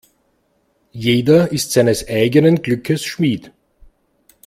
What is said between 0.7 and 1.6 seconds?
Jeder